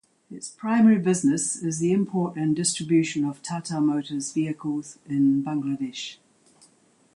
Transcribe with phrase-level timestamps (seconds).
[0.31, 6.17] Its primary business is the import and distribution of Tata Motors vehicles in Bangladesh.